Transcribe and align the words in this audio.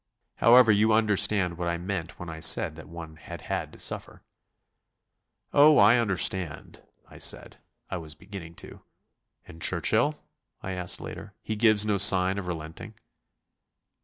However, 0.37 0.71
you 0.71 0.93
understand 0.93 1.59
what 1.59 1.67
I 1.67 1.77
meant 1.77 2.17
when 2.19 2.27
I 2.27 2.39
said 2.39 2.73
that 2.75 2.89
one 2.89 3.17
had 3.17 3.41
had 3.41 3.71
to 3.73 3.77
suffer." 3.77 4.23
"Oh, 5.53 5.77
I 5.77 5.97
understand," 5.99 6.81
I 7.07 7.19
said. 7.19 7.57
I 7.87 7.97
was 7.97 8.15
beginning 8.15 8.55
to. 8.65 8.81
"And 9.45 9.61
Churchill?" 9.61 10.15
I 10.63 10.71
asked 10.71 11.01
later, 11.01 11.35
"he 11.43 11.55
gives 11.55 11.85
no 11.85 11.97
sign 11.97 12.39
of 12.39 12.47
relenting?" 12.47 12.95